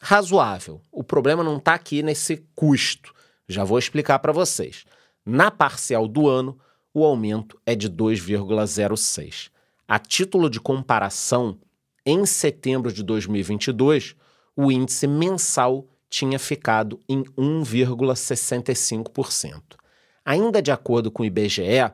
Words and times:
razoável. 0.00 0.80
O 0.92 1.02
problema 1.02 1.42
não 1.42 1.56
está 1.56 1.72
aqui 1.74 2.02
nesse 2.02 2.44
custo. 2.54 3.14
Já 3.48 3.64
vou 3.64 3.78
explicar 3.78 4.18
para 4.18 4.32
vocês. 4.32 4.84
Na 5.24 5.50
parcial 5.50 6.06
do 6.06 6.28
ano, 6.28 6.58
o 6.92 7.02
aumento 7.04 7.58
é 7.64 7.74
de 7.74 7.88
2,06. 7.90 9.50
A 9.86 9.98
título 9.98 10.50
de 10.50 10.60
comparação, 10.60 11.58
em 12.04 12.26
setembro 12.26 12.92
de 12.92 13.02
2022, 13.02 14.14
o 14.54 14.70
índice 14.70 15.06
mensal 15.06 15.86
tinha 16.10 16.38
ficado 16.38 17.00
em 17.08 17.22
1,65%. 17.38 19.62
Ainda 20.24 20.60
de 20.60 20.70
acordo 20.70 21.10
com 21.10 21.22
o 21.22 21.26
IBGE, 21.26 21.90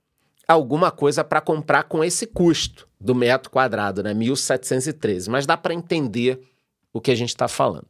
alguma 0.52 0.90
coisa 0.90 1.24
para 1.24 1.40
comprar 1.40 1.84
com 1.84 2.04
esse 2.04 2.26
custo 2.26 2.88
do 3.00 3.14
metro 3.14 3.50
quadrado, 3.50 4.02
né? 4.02 4.14
1.713, 4.14 5.28
mas 5.28 5.46
dá 5.46 5.56
para 5.56 5.74
entender 5.74 6.40
o 6.92 7.00
que 7.00 7.10
a 7.10 7.14
gente 7.14 7.30
está 7.30 7.48
falando. 7.48 7.88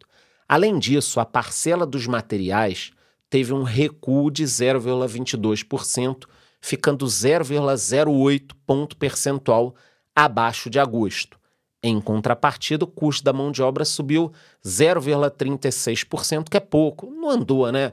Além 0.49 0.79
disso, 0.79 1.21
a 1.21 1.25
parcela 1.25 1.85
dos 1.87 2.07
materiais 2.07 2.93
teve 3.29 3.53
um 3.53 3.63
recuo 3.63 4.31
de 4.31 4.45
0,22%, 4.45 6.25
ficando 6.61 7.07
0,08 7.07 8.53
ponto 8.67 8.97
percentual 8.97 9.75
abaixo 10.15 10.71
de 10.71 10.79
agosto. 10.79 11.39
Em 11.83 12.01
contrapartida, 12.01 12.85
o 12.85 12.89
custo 12.89 13.23
da 13.23 13.33
mão 13.33 13.53
de 13.53 13.63
obra 13.63 13.85
subiu 13.85 14.33
0,36%, 14.65 16.49
que 16.49 16.57
é 16.57 16.61
pouco. 16.61 17.11
Não 17.11 17.31
andou, 17.31 17.71
né? 17.71 17.93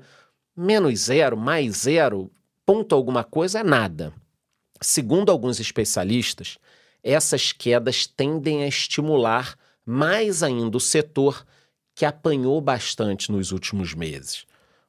Menos 0.56 1.02
zero, 1.02 1.36
mais 1.36 1.78
zero, 1.78 2.32
ponto 2.66 2.96
alguma 2.96 3.24
coisa 3.24 3.60
é 3.60 3.64
nada. 3.64 4.14
Segundo 4.84 5.32
alguns 5.32 5.60
especialistas, 5.60 6.58
essas 7.02 7.52
quedas 7.52 8.06
tendem 8.06 8.64
a 8.64 8.68
estimular 8.68 9.58
mais 9.86 10.44
ainda 10.44 10.78
o 10.78 10.80
setor 10.80 11.46
que 11.96 12.06
apanhou 12.06 12.60
bastante 12.62 13.32
nos 13.32 13.52
últimos 13.52 13.94
meses. 13.94 14.46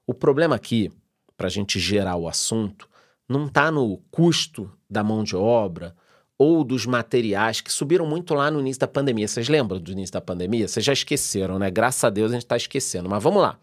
O 0.07 0.15
problema 0.15 0.57
aqui, 0.57 0.93
para 1.37 1.47
a 1.47 1.51
gente 1.51 1.79
gerar 1.79 2.17
o 2.17 2.29
assunto, 2.29 2.89
não 3.29 3.47
está 3.47 3.71
no 3.71 3.99
custo 4.11 4.71
da 4.89 5.03
mão 5.03 5.25
de 5.25 5.35
obra 5.35 5.95
ou 6.39 6.65
dos 6.65 6.85
materiais 6.87 7.61
que 7.61 7.73
subiram 7.73 8.07
muito 8.07 8.35
lá 8.35 8.51
no 8.51 8.61
início 8.61 8.81
da 8.81 8.89
pandemia. 8.89 9.29
Vocês 9.29 9.49
lembram 9.49 9.81
do 9.81 9.93
início 9.93 10.13
da 10.13 10.21
pandemia? 10.21 10.69
Vocês 10.69 10.85
já 10.85 10.93
esqueceram, 10.93 11.59
né? 11.59 11.71
Graças 11.71 12.05
a 12.05 12.11
Deus 12.11 12.31
a 12.31 12.35
gente 12.35 12.45
está 12.45 12.57
esquecendo. 12.57 13.09
Mas 13.09 13.23
vamos 13.23 13.43
lá. 13.43 13.59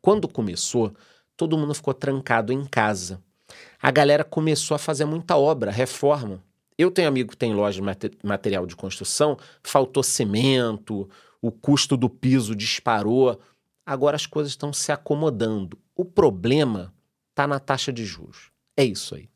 Quando 0.00 0.28
começou, 0.28 0.92
todo 1.36 1.56
mundo 1.56 1.74
ficou 1.74 1.94
trancado 1.94 2.52
em 2.52 2.64
casa. 2.64 3.20
A 3.80 3.90
galera 3.90 4.24
começou 4.24 4.74
a 4.74 4.78
fazer 4.78 5.04
muita 5.04 5.36
obra, 5.36 5.70
reforma. 5.70 6.42
Eu 6.78 6.90
tenho 6.90 7.08
amigo 7.08 7.30
que 7.30 7.36
tem 7.36 7.54
loja 7.54 7.80
de 7.80 8.18
material 8.22 8.66
de 8.66 8.74
construção, 8.74 9.38
faltou 9.62 10.02
cimento, 10.02 11.08
o 11.40 11.50
custo 11.50 11.96
do 11.96 12.08
piso 12.08 12.54
disparou. 12.54 13.38
Agora 13.84 14.16
as 14.16 14.26
coisas 14.26 14.52
estão 14.52 14.72
se 14.72 14.90
acomodando. 14.92 15.78
O 15.94 16.04
problema 16.04 16.94
está 17.30 17.46
na 17.46 17.58
taxa 17.58 17.92
de 17.92 18.04
juros. 18.04 18.50
É 18.76 18.84
isso 18.84 19.14
aí. 19.14 19.28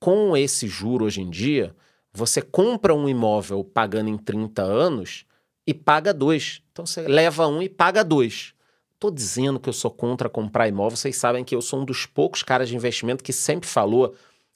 Com 0.00 0.36
esse 0.36 0.66
juro 0.66 1.04
hoje 1.04 1.20
em 1.20 1.30
dia, 1.30 1.74
você 2.12 2.40
compra 2.40 2.94
um 2.94 3.08
imóvel 3.08 3.62
pagando 3.62 4.08
em 4.08 4.16
30 4.16 4.62
anos 4.62 5.24
e 5.66 5.74
paga 5.74 6.14
dois. 6.14 6.62
Então 6.72 6.86
você 6.86 7.06
leva 7.06 7.46
um 7.46 7.60
e 7.62 7.68
paga 7.68 8.02
dois. 8.02 8.54
Estou 8.98 9.12
dizendo 9.12 9.60
que 9.60 9.68
eu 9.68 9.72
sou 9.72 9.92
contra 9.92 10.28
comprar 10.28 10.66
imóvel, 10.66 10.96
vocês 10.96 11.16
sabem 11.16 11.44
que 11.44 11.54
eu 11.54 11.62
sou 11.62 11.80
um 11.80 11.84
dos 11.84 12.04
poucos 12.04 12.42
caras 12.42 12.68
de 12.68 12.74
investimento 12.74 13.22
que 13.22 13.32
sempre 13.32 13.68
falou 13.68 14.10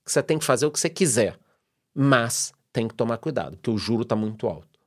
que 0.04 0.10
você 0.10 0.20
tem 0.20 0.36
que 0.36 0.44
fazer 0.44 0.66
o 0.66 0.70
que 0.72 0.80
você 0.80 0.90
quiser, 0.90 1.38
mas 1.94 2.52
tem 2.72 2.88
que 2.88 2.94
tomar 2.94 3.18
cuidado, 3.18 3.56
porque 3.56 3.70
o 3.70 3.78
juro 3.78 4.02
está 4.02 4.16
muito 4.16 4.48
alto. 4.48 4.80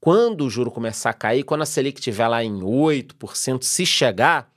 Quando 0.00 0.44
o 0.44 0.50
juro 0.50 0.72
começar 0.72 1.10
a 1.10 1.14
cair, 1.14 1.44
quando 1.44 1.62
a 1.62 1.66
Selic 1.66 2.00
estiver 2.00 2.26
lá 2.26 2.42
em 2.42 2.58
8%, 2.58 3.62
se 3.62 3.86
chegar, 3.86 4.52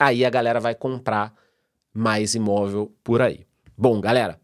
aí 0.00 0.24
a 0.24 0.30
galera 0.30 0.58
vai 0.58 0.74
comprar 0.74 1.34
mais 1.92 2.34
imóvel 2.34 2.94
por 3.04 3.20
aí. 3.20 3.46
Bom, 3.76 4.00
galera, 4.00 4.40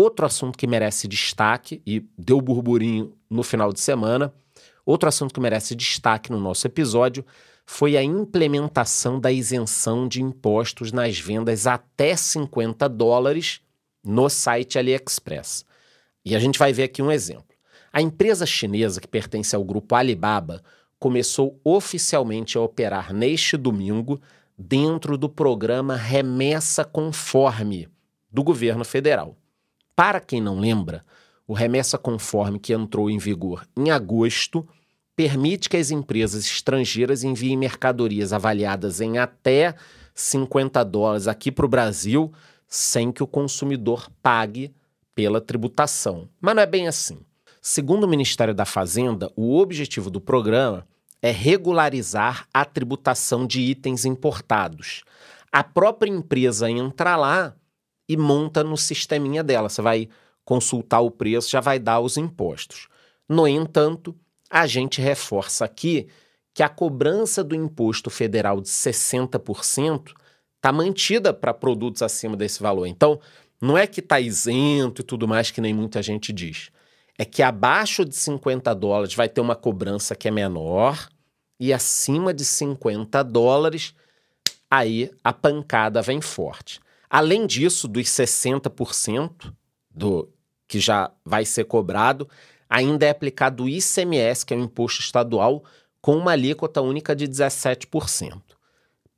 Outro 0.00 0.26
assunto 0.26 0.56
que 0.56 0.64
merece 0.64 1.08
destaque, 1.08 1.82
e 1.84 2.06
deu 2.16 2.40
burburinho 2.40 3.16
no 3.28 3.42
final 3.42 3.72
de 3.72 3.80
semana, 3.80 4.32
outro 4.90 5.08
assunto 5.08 5.34
que 5.34 5.40
merece 5.40 5.74
destaque 5.74 6.30
no 6.30 6.40
nosso 6.40 6.66
episódio 6.66 7.24
foi 7.66 7.96
a 7.96 8.02
implementação 8.02 9.20
da 9.20 9.30
isenção 9.30 10.08
de 10.08 10.22
impostos 10.22 10.90
nas 10.90 11.18
vendas 11.18 11.66
até 11.66 12.16
50 12.16 12.88
dólares 12.88 13.60
no 14.02 14.30
site 14.30 14.78
AliExpress. 14.78 15.66
E 16.24 16.34
a 16.34 16.38
gente 16.38 16.58
vai 16.58 16.72
ver 16.72 16.84
aqui 16.84 17.02
um 17.02 17.12
exemplo. 17.12 17.44
A 17.92 18.00
empresa 18.00 18.46
chinesa 18.46 19.00
que 19.00 19.08
pertence 19.08 19.54
ao 19.54 19.62
grupo 19.62 19.94
Alibaba 19.94 20.62
começou 20.98 21.60
oficialmente 21.62 22.56
a 22.56 22.60
operar 22.62 23.12
neste 23.12 23.56
domingo 23.56 24.18
dentro 24.56 25.18
do 25.18 25.28
programa 25.28 25.96
Remessa 25.96 26.84
Conforme 26.84 27.88
do 28.30 28.42
governo 28.42 28.84
federal. 28.84 29.36
Para 29.94 30.20
quem 30.20 30.40
não 30.40 30.58
lembra, 30.58 31.04
o 31.48 31.54
remessa 31.54 31.96
conforme 31.96 32.58
que 32.58 32.74
entrou 32.74 33.08
em 33.08 33.16
vigor 33.16 33.66
em 33.76 33.90
agosto 33.90 34.68
permite 35.18 35.68
que 35.68 35.76
as 35.76 35.90
empresas 35.90 36.44
estrangeiras 36.44 37.24
enviem 37.24 37.56
mercadorias 37.56 38.32
avaliadas 38.32 39.00
em 39.00 39.18
até 39.18 39.74
50 40.14 40.84
dólares 40.84 41.26
aqui 41.26 41.50
para 41.50 41.66
o 41.66 41.68
Brasil 41.68 42.32
sem 42.68 43.10
que 43.10 43.20
o 43.20 43.26
consumidor 43.26 44.08
pague 44.22 44.72
pela 45.16 45.40
tributação. 45.40 46.28
Mas 46.40 46.54
não 46.54 46.62
é 46.62 46.66
bem 46.66 46.86
assim. 46.86 47.18
Segundo 47.60 48.04
o 48.04 48.08
Ministério 48.08 48.54
da 48.54 48.64
Fazenda, 48.64 49.28
o 49.34 49.58
objetivo 49.58 50.08
do 50.08 50.20
programa 50.20 50.86
é 51.20 51.32
regularizar 51.32 52.46
a 52.54 52.64
tributação 52.64 53.44
de 53.44 53.60
itens 53.60 54.04
importados. 54.04 55.02
A 55.50 55.64
própria 55.64 56.12
empresa 56.12 56.70
entra 56.70 57.16
lá 57.16 57.56
e 58.08 58.16
monta 58.16 58.62
no 58.62 58.76
sisteminha 58.76 59.42
dela. 59.42 59.68
Você 59.68 59.82
vai 59.82 60.08
consultar 60.44 61.00
o 61.00 61.10
preço, 61.10 61.50
já 61.50 61.60
vai 61.60 61.80
dar 61.80 61.98
os 61.98 62.16
impostos. 62.16 62.86
No 63.28 63.48
entanto, 63.48 64.14
a 64.50 64.66
gente 64.66 65.00
reforça 65.00 65.64
aqui 65.64 66.08
que 66.54 66.62
a 66.62 66.68
cobrança 66.68 67.44
do 67.44 67.54
imposto 67.54 68.10
federal 68.10 68.60
de 68.60 68.68
60% 68.68 70.12
está 70.56 70.72
mantida 70.72 71.32
para 71.32 71.54
produtos 71.54 72.02
acima 72.02 72.36
desse 72.36 72.60
valor. 72.60 72.86
Então, 72.86 73.20
não 73.60 73.76
é 73.76 73.86
que 73.86 74.00
está 74.00 74.20
isento 74.20 75.02
e 75.02 75.04
tudo 75.04 75.28
mais, 75.28 75.50
que 75.50 75.60
nem 75.60 75.72
muita 75.72 76.02
gente 76.02 76.32
diz. 76.32 76.70
É 77.16 77.24
que 77.24 77.42
abaixo 77.42 78.04
de 78.04 78.14
50 78.14 78.74
dólares 78.74 79.14
vai 79.14 79.28
ter 79.28 79.40
uma 79.40 79.56
cobrança 79.56 80.14
que 80.14 80.28
é 80.28 80.30
menor 80.30 81.08
e 81.60 81.72
acima 81.72 82.32
de 82.32 82.44
50 82.44 83.22
dólares, 83.24 83.94
aí 84.70 85.10
a 85.24 85.32
pancada 85.32 86.00
vem 86.00 86.20
forte. 86.20 86.80
Além 87.10 87.46
disso, 87.46 87.88
dos 87.88 88.06
60% 88.06 89.52
do 89.90 90.28
que 90.68 90.78
já 90.78 91.10
vai 91.24 91.44
ser 91.44 91.64
cobrado, 91.64 92.28
ainda 92.68 93.06
é 93.06 93.10
aplicado 93.10 93.64
o 93.64 93.68
ICMS, 93.68 94.44
que 94.44 94.52
é 94.52 94.56
o 94.56 94.60
imposto 94.60 95.00
estadual, 95.00 95.64
com 96.00 96.16
uma 96.16 96.32
alíquota 96.32 96.80
única 96.80 97.14
de 97.14 97.26
17%. 97.26 98.40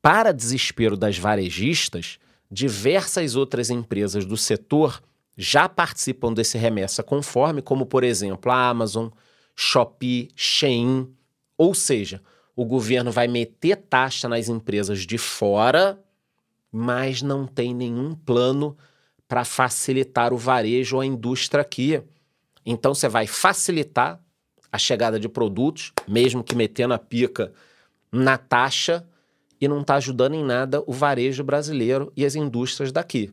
Para 0.02 0.32
desespero 0.32 0.96
das 0.96 1.18
varejistas, 1.18 2.18
diversas 2.50 3.36
outras 3.36 3.70
empresas 3.70 4.24
do 4.24 4.36
setor 4.36 5.02
já 5.36 5.68
participam 5.68 6.32
desse 6.32 6.58
remessa 6.58 7.02
conforme, 7.02 7.62
como 7.62 7.86
por 7.86 8.04
exemplo 8.04 8.50
a 8.50 8.68
Amazon, 8.68 9.08
Shopee, 9.54 10.28
Shein, 10.34 11.08
ou 11.56 11.74
seja, 11.74 12.22
o 12.56 12.64
governo 12.64 13.10
vai 13.10 13.28
meter 13.28 13.76
taxa 13.76 14.28
nas 14.28 14.48
empresas 14.48 15.06
de 15.06 15.18
fora, 15.18 15.98
mas 16.72 17.22
não 17.22 17.46
tem 17.46 17.74
nenhum 17.74 18.14
plano 18.14 18.76
para 19.28 19.44
facilitar 19.44 20.32
o 20.32 20.36
varejo 20.36 20.96
ou 20.96 21.02
a 21.02 21.06
indústria 21.06 21.62
aqui. 21.62 22.02
Então 22.64 22.94
você 22.94 23.08
vai 23.08 23.26
facilitar 23.26 24.20
a 24.72 24.78
chegada 24.78 25.18
de 25.18 25.28
produtos, 25.28 25.92
mesmo 26.06 26.44
que 26.44 26.54
metendo 26.54 26.94
a 26.94 26.98
pica 26.98 27.52
na 28.12 28.38
taxa, 28.38 29.06
e 29.60 29.68
não 29.68 29.82
está 29.82 29.96
ajudando 29.96 30.34
em 30.34 30.44
nada 30.44 30.82
o 30.86 30.92
varejo 30.92 31.44
brasileiro 31.44 32.12
e 32.16 32.24
as 32.24 32.34
indústrias 32.34 32.90
daqui. 32.90 33.32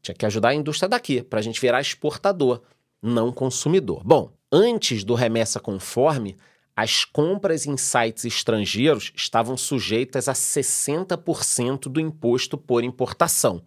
Tinha 0.00 0.14
que 0.14 0.24
ajudar 0.24 0.50
a 0.50 0.54
indústria 0.54 0.88
daqui, 0.88 1.22
para 1.22 1.40
a 1.40 1.42
gente 1.42 1.60
virar 1.60 1.80
exportador, 1.80 2.62
não 3.02 3.30
consumidor. 3.30 4.02
Bom, 4.04 4.32
antes 4.50 5.04
do 5.04 5.14
remessa 5.14 5.60
conforme, 5.60 6.36
as 6.74 7.04
compras 7.04 7.66
em 7.66 7.76
sites 7.76 8.24
estrangeiros 8.24 9.12
estavam 9.14 9.56
sujeitas 9.56 10.28
a 10.28 10.32
60% 10.32 11.88
do 11.88 12.00
imposto 12.00 12.56
por 12.56 12.84
importação. 12.84 13.62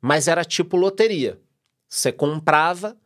Mas 0.00 0.26
era 0.26 0.44
tipo 0.44 0.76
loteria. 0.76 1.38
Você 1.88 2.10
comprava, 2.10 2.96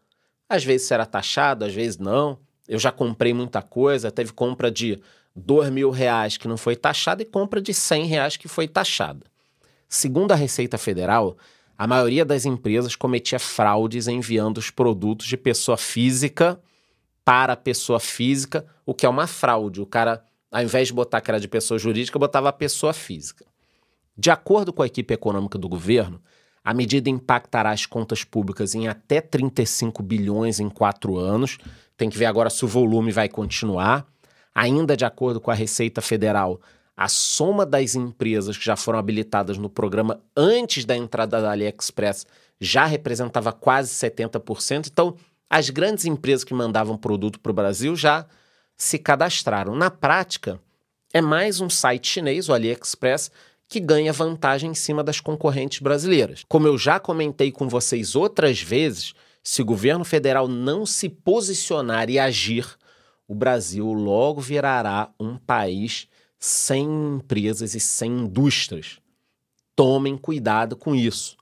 às 0.50 0.64
vezes 0.64 0.90
era 0.90 1.06
taxado, 1.06 1.64
às 1.64 1.72
vezes 1.72 1.96
não. 1.96 2.36
Eu 2.68 2.78
já 2.78 2.90
comprei 2.90 3.32
muita 3.32 3.62
coisa, 3.62 4.10
teve 4.10 4.32
compra 4.32 4.68
de 4.68 5.00
dois 5.34 5.70
mil 5.70 5.90
reais 5.90 6.36
que 6.36 6.48
não 6.48 6.56
foi 6.56 6.74
taxada 6.74 7.22
e 7.22 7.24
compra 7.24 7.62
de 7.62 7.72
100 7.72 8.06
reais 8.06 8.36
que 8.36 8.48
foi 8.48 8.66
taxada. 8.66 9.24
Segundo 9.88 10.32
a 10.32 10.34
Receita 10.34 10.76
Federal, 10.76 11.36
a 11.78 11.86
maioria 11.86 12.24
das 12.24 12.44
empresas 12.44 12.96
cometia 12.96 13.38
fraudes 13.38 14.08
enviando 14.08 14.58
os 14.58 14.70
produtos 14.70 15.26
de 15.26 15.36
pessoa 15.36 15.76
física 15.76 16.60
para 17.24 17.54
pessoa 17.56 18.00
física, 18.00 18.66
o 18.84 18.92
que 18.92 19.06
é 19.06 19.08
uma 19.08 19.28
fraude. 19.28 19.80
O 19.80 19.86
cara, 19.86 20.22
ao 20.50 20.62
invés 20.62 20.88
de 20.88 20.94
botar 20.94 21.20
que 21.20 21.30
era 21.30 21.38
de 21.38 21.46
pessoa 21.48 21.78
jurídica, 21.78 22.18
botava 22.18 22.48
a 22.48 22.52
pessoa 22.52 22.92
física. 22.92 23.46
De 24.16 24.30
acordo 24.30 24.72
com 24.72 24.82
a 24.82 24.86
equipe 24.86 25.14
econômica 25.14 25.56
do 25.56 25.68
governo, 25.68 26.20
a 26.64 26.74
medida 26.74 27.08
impactará 27.08 27.70
as 27.70 27.86
contas 27.86 28.22
públicas 28.22 28.74
em 28.74 28.86
até 28.86 29.20
35 29.20 30.02
bilhões 30.02 30.60
em 30.60 30.68
quatro 30.68 31.16
anos. 31.16 31.58
Tem 31.96 32.10
que 32.10 32.18
ver 32.18 32.26
agora 32.26 32.50
se 32.50 32.64
o 32.64 32.68
volume 32.68 33.10
vai 33.12 33.28
continuar. 33.28 34.06
Ainda 34.54 34.96
de 34.96 35.04
acordo 35.04 35.40
com 35.40 35.50
a 35.50 35.54
Receita 35.54 36.00
Federal, 36.00 36.60
a 36.96 37.08
soma 37.08 37.64
das 37.64 37.94
empresas 37.94 38.58
que 38.58 38.64
já 38.64 38.76
foram 38.76 38.98
habilitadas 38.98 39.56
no 39.56 39.70
programa 39.70 40.20
antes 40.36 40.84
da 40.84 40.96
entrada 40.96 41.40
da 41.40 41.50
AliExpress 41.52 42.26
já 42.60 42.84
representava 42.84 43.52
quase 43.52 43.90
70%. 43.94 44.88
Então, 44.88 45.16
as 45.48 45.70
grandes 45.70 46.04
empresas 46.04 46.44
que 46.44 46.52
mandavam 46.52 46.98
produto 46.98 47.40
para 47.40 47.50
o 47.50 47.54
Brasil 47.54 47.96
já 47.96 48.26
se 48.76 48.98
cadastraram. 48.98 49.74
Na 49.74 49.90
prática, 49.90 50.60
é 51.12 51.20
mais 51.20 51.60
um 51.60 51.70
site 51.70 52.08
chinês, 52.08 52.48
o 52.48 52.52
AliExpress, 52.52 53.30
que 53.70 53.78
ganha 53.78 54.12
vantagem 54.12 54.72
em 54.72 54.74
cima 54.74 55.04
das 55.04 55.20
concorrentes 55.20 55.78
brasileiras. 55.78 56.44
Como 56.48 56.66
eu 56.66 56.76
já 56.76 56.98
comentei 56.98 57.52
com 57.52 57.68
vocês 57.68 58.16
outras 58.16 58.60
vezes, 58.60 59.14
se 59.44 59.62
o 59.62 59.64
governo 59.64 60.04
federal 60.04 60.48
não 60.48 60.84
se 60.84 61.08
posicionar 61.08 62.10
e 62.10 62.18
agir, 62.18 62.66
o 63.28 63.34
Brasil 63.34 63.86
logo 63.92 64.40
virará 64.40 65.10
um 65.20 65.36
país 65.36 66.08
sem 66.36 66.84
empresas 67.14 67.76
e 67.76 67.80
sem 67.80 68.10
indústrias. 68.10 68.98
Tomem 69.76 70.18
cuidado 70.18 70.74
com 70.74 70.92
isso, 70.92 71.36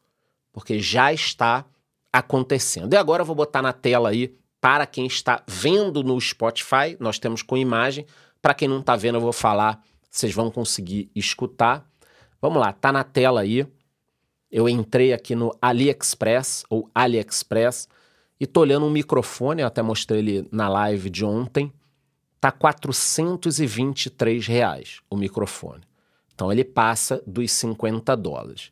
porque 0.52 0.80
já 0.80 1.10
está 1.10 1.64
acontecendo. 2.12 2.92
E 2.92 2.96
agora 2.96 3.22
eu 3.22 3.26
vou 3.26 3.34
botar 3.34 3.62
na 3.62 3.72
tela 3.72 4.10
aí 4.10 4.36
para 4.60 4.84
quem 4.84 5.06
está 5.06 5.42
vendo 5.48 6.02
no 6.04 6.20
Spotify, 6.20 6.94
nós 7.00 7.18
temos 7.18 7.40
com 7.40 7.56
imagem. 7.56 8.04
Para 8.42 8.52
quem 8.52 8.68
não 8.68 8.80
está 8.80 8.96
vendo, 8.96 9.16
eu 9.16 9.22
vou 9.22 9.32
falar, 9.32 9.82
vocês 10.10 10.34
vão 10.34 10.50
conseguir 10.50 11.10
escutar. 11.14 11.88
Vamos 12.40 12.60
lá, 12.60 12.72
tá 12.72 12.92
na 12.92 13.02
tela 13.02 13.40
aí. 13.40 13.66
Eu 14.50 14.66
entrei 14.68 15.12
aqui 15.12 15.34
no 15.34 15.52
AliExpress 15.60 16.64
ou 16.70 16.88
AliExpress 16.94 17.88
e 18.40 18.46
tô 18.46 18.60
olhando 18.60 18.86
um 18.86 18.90
microfone, 18.90 19.62
eu 19.62 19.66
até 19.66 19.82
mostrei 19.82 20.20
ele 20.20 20.48
na 20.50 20.68
live 20.68 21.10
de 21.10 21.24
ontem. 21.24 21.72
Tá 22.40 22.52
423 22.52 24.46
reais 24.46 25.00
o 25.10 25.16
microfone. 25.16 25.82
Então 26.32 26.52
ele 26.52 26.62
passa 26.62 27.20
dos 27.26 27.50
50 27.50 28.16
dólares. 28.16 28.70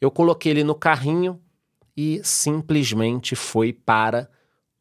Eu 0.00 0.12
coloquei 0.12 0.52
ele 0.52 0.62
no 0.62 0.76
carrinho 0.76 1.40
e 1.96 2.20
simplesmente 2.22 3.34
foi 3.34 3.72
para 3.72 4.30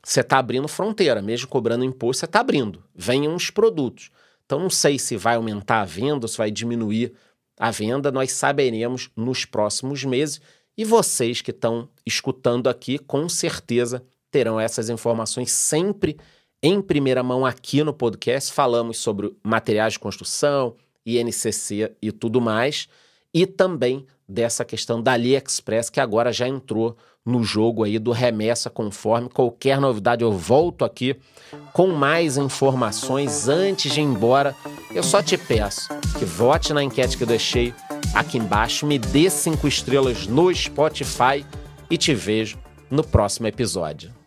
você 0.02 0.20
está 0.20 0.38
abrindo 0.38 0.66
fronteira, 0.66 1.20
mesmo 1.20 1.48
cobrando 1.48 1.84
imposto, 1.84 2.20
você 2.20 2.24
está 2.24 2.40
abrindo. 2.40 2.82
Venham 2.94 3.34
os 3.34 3.50
produtos. 3.50 4.10
Então 4.46 4.58
não 4.58 4.70
sei 4.70 4.98
se 4.98 5.16
vai 5.16 5.36
aumentar 5.36 5.82
a 5.82 5.84
venda, 5.84 6.26
se 6.26 6.36
vai 6.36 6.50
diminuir 6.50 7.12
a 7.58 7.70
venda, 7.70 8.10
nós 8.10 8.32
saberemos 8.32 9.10
nos 9.14 9.44
próximos 9.44 10.02
meses. 10.04 10.40
E 10.76 10.84
vocês 10.84 11.42
que 11.42 11.50
estão 11.50 11.88
escutando 12.06 12.68
aqui, 12.68 12.98
com 12.98 13.28
certeza 13.28 14.02
terão 14.30 14.58
essas 14.58 14.88
informações 14.88 15.52
sempre 15.52 16.16
em 16.62 16.80
primeira 16.80 17.22
mão 17.22 17.44
aqui 17.44 17.84
no 17.84 17.92
podcast. 17.92 18.52
Falamos 18.52 18.98
sobre 18.98 19.36
materiais 19.42 19.94
de 19.94 19.98
construção, 19.98 20.74
INCC 21.04 21.92
e 22.00 22.12
tudo 22.12 22.40
mais, 22.40 22.88
e 23.32 23.46
também 23.46 24.06
dessa 24.28 24.64
questão 24.64 25.02
da 25.02 25.12
AliExpress, 25.12 25.90
que 25.90 26.00
agora 26.00 26.32
já 26.32 26.46
entrou 26.46 26.96
no 27.24 27.42
jogo 27.42 27.84
aí 27.84 27.98
do 27.98 28.12
remessa 28.12 28.70
conforme. 28.70 29.28
Qualquer 29.28 29.80
novidade 29.80 30.22
eu 30.22 30.32
volto 30.32 30.84
aqui 30.84 31.16
com 31.72 31.88
mais 31.88 32.36
informações 32.36 33.48
antes 33.48 33.92
de 33.92 34.00
ir 34.00 34.04
embora. 34.04 34.54
Eu 34.94 35.02
só 35.02 35.22
te 35.22 35.36
peço 35.36 35.88
que 36.18 36.24
vote 36.24 36.72
na 36.72 36.82
enquete 36.82 37.16
que 37.16 37.22
eu 37.22 37.28
deixei 37.28 37.74
aqui 38.14 38.38
embaixo, 38.38 38.86
me 38.86 38.98
dê 38.98 39.28
cinco 39.30 39.68
estrelas 39.68 40.26
no 40.26 40.52
Spotify 40.54 41.44
e 41.90 41.96
te 41.96 42.14
vejo 42.14 42.58
no 42.90 43.04
próximo 43.04 43.46
episódio. 43.46 44.19